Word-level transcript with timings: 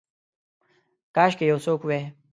کاشکي 1.15 1.45
یو 1.51 1.59
څوک 1.65 1.79
وی 1.85 2.01